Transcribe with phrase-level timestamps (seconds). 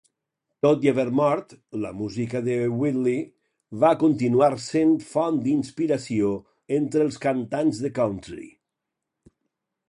[0.65, 1.51] Tot i haver mort,
[1.83, 3.19] la música de Whitley
[3.83, 6.33] va continuar sent font d'inspiració
[6.79, 8.51] entre els cantants de country.